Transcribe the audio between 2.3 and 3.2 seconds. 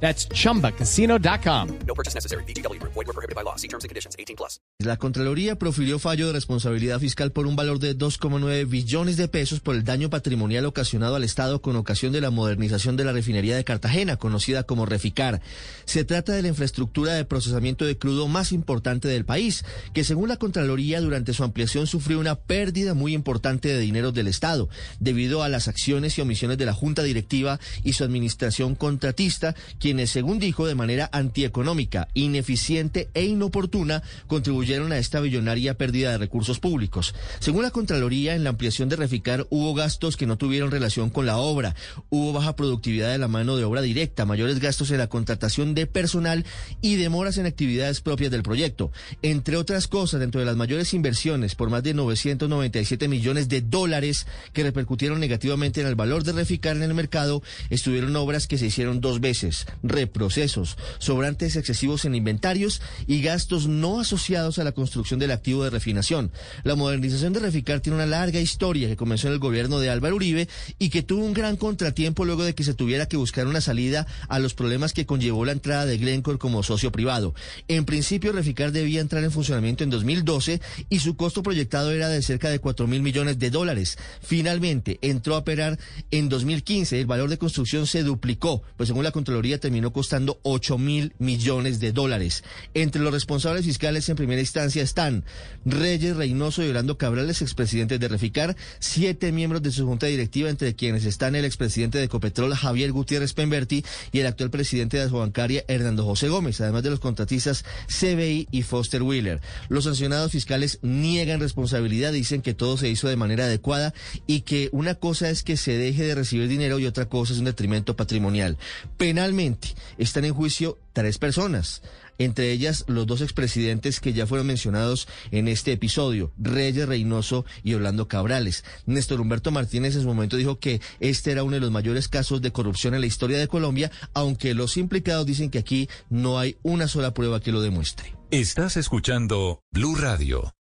BGW. Void were